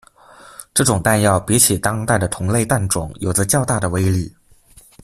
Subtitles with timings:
[0.73, 4.33] 这种弹药比起当代的同类弹种有着较大的威力。